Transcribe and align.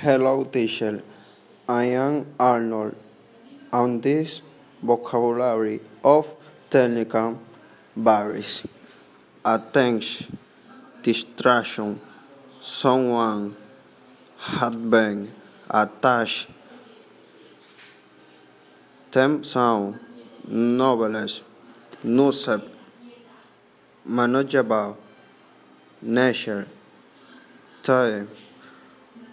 Hello, 0.00 0.44
teacher. 0.44 1.02
I 1.68 1.86
am 1.86 2.26
Arnold. 2.38 2.94
On 3.72 4.00
this 4.00 4.42
vocabulary 4.80 5.80
of 6.04 6.36
technical 6.70 7.40
varies. 7.96 8.64
Attention, 9.44 10.38
distraction, 11.02 12.00
someone 12.60 13.56
had 14.38 14.88
been 14.88 15.32
attached, 15.68 16.46
temp 19.10 19.44
sound, 19.44 19.98
novels, 20.46 21.42
nusep, 22.04 22.62
manageable, 24.04 24.96
nature, 26.00 26.68
time, 27.82 28.28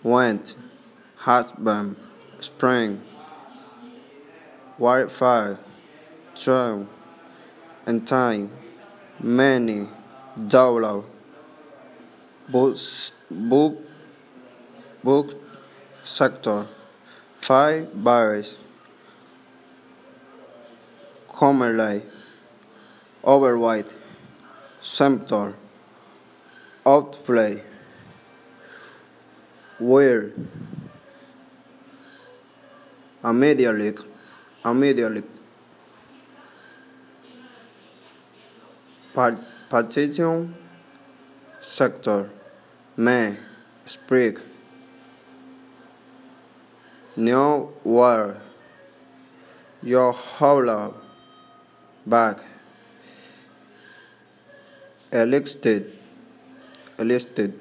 went, 0.06 0.56
husband, 1.16 1.96
spring, 2.40 3.02
Wi-Fi, 4.78 5.56
trail, 6.36 6.88
and 7.88 8.08
time, 8.08 8.52
many, 9.20 9.88
dollar, 10.48 11.02
books, 12.48 13.14
book, 13.32 13.80
book 15.04 15.42
sector, 16.04 16.68
five 17.38 17.92
virus, 17.94 18.58
commonly, 21.28 22.04
overweight, 23.24 23.92
symptom, 24.82 25.56
outplay, 26.86 27.64
weird, 29.80 30.34
immediately, 33.24 33.94
immediately, 34.64 35.24
Part- 39.14 39.40
partition, 39.70 40.54
sector, 41.62 42.30
may, 42.98 43.38
sprig, 43.86 44.42
new 47.16 47.72
word, 47.86 48.38
your 49.82 50.12
whole 50.12 50.94
back, 52.06 52.40
elicited, 55.12 55.94
elicited, 57.00 57.54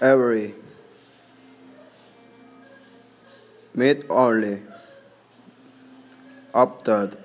every, 0.00 0.54
mid 3.78 4.04
only, 4.10 4.58
opted, 6.52 7.16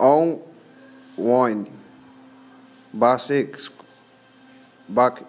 on 0.00 0.40
wind, 1.16 1.70
basic, 2.98 3.56
back, 4.88 5.22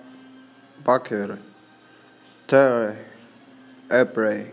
backer, 0.83 1.37
terre, 2.47 2.97
April. 3.91 4.47